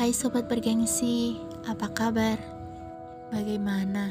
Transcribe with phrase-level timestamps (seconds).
[0.00, 1.36] Hai sobat bergengsi,
[1.68, 2.40] apa kabar?
[3.28, 4.08] Bagaimana?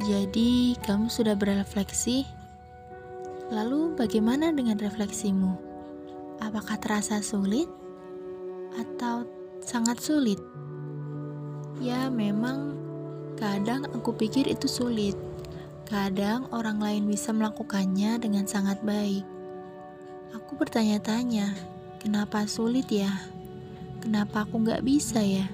[0.00, 2.24] Jadi, kamu sudah berefleksi?
[3.52, 5.52] Lalu, bagaimana dengan refleksimu?
[6.40, 7.68] Apakah terasa sulit
[8.72, 9.28] atau
[9.60, 10.40] sangat sulit?
[11.76, 12.72] Ya, memang
[13.36, 15.12] kadang aku pikir itu sulit.
[15.84, 19.28] Kadang orang lain bisa melakukannya dengan sangat baik.
[20.32, 21.52] Aku bertanya-tanya,
[22.00, 23.35] kenapa sulit ya?
[24.00, 25.46] Kenapa aku nggak bisa ya?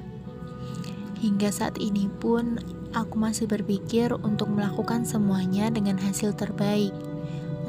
[1.22, 2.58] Hingga saat ini pun
[2.92, 6.92] aku masih berpikir untuk melakukan semuanya dengan hasil terbaik.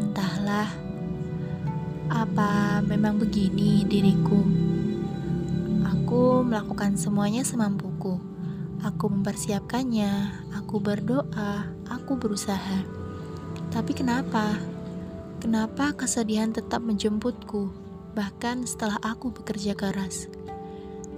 [0.01, 0.67] Entahlah,
[2.11, 4.41] apa memang begini diriku?
[5.85, 8.19] Aku melakukan semuanya semampuku.
[8.83, 10.11] Aku mempersiapkannya,
[10.59, 12.83] aku berdoa, aku berusaha.
[13.71, 14.59] Tapi kenapa?
[15.39, 17.71] Kenapa kesedihan tetap menjemputku,
[18.11, 20.27] bahkan setelah aku bekerja keras?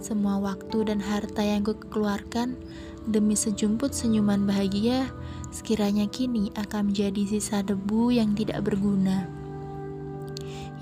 [0.04, 2.60] Semua waktu dan harta yang ku keluarkan
[3.06, 5.10] demi sejumput senyuman bahagia
[5.56, 9.30] sekiranya kini akan menjadi sisa debu yang tidak berguna.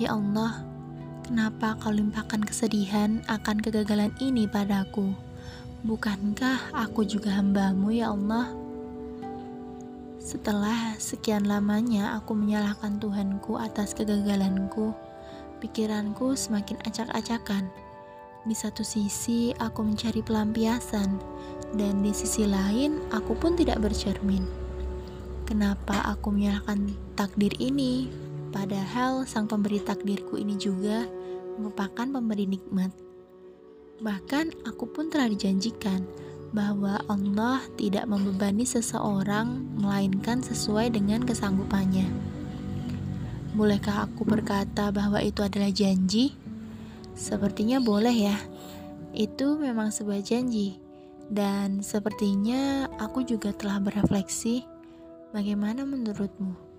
[0.01, 0.65] Ya Allah,
[1.21, 5.13] kenapa kau limpahkan kesedihan akan kegagalan ini padaku?
[5.85, 8.49] Bukankah aku juga hambamu ya Allah?
[10.17, 14.95] Setelah sekian lamanya aku menyalahkan Tuhanku atas kegagalanku,
[15.59, 17.67] pikiranku semakin acak-acakan
[18.43, 21.15] di satu sisi, aku mencari pelampiasan,
[21.79, 24.43] dan di sisi lain, aku pun tidak bercermin.
[25.47, 28.11] Kenapa aku menyalahkan takdir ini?
[28.51, 31.07] Padahal sang pemberi takdirku ini juga
[31.55, 32.91] merupakan pemberi nikmat.
[34.03, 36.03] Bahkan aku pun telah dijanjikan
[36.53, 42.05] bahwa Allah tidak membebani seseorang melainkan sesuai dengan kesanggupannya.
[43.55, 46.42] Bolehkah aku berkata bahwa itu adalah janji?
[47.13, 48.37] Sepertinya boleh ya.
[49.13, 50.81] Itu memang sebuah janji.
[51.29, 54.65] Dan sepertinya aku juga telah berefleksi.
[55.33, 56.72] Bagaimana menurutmu?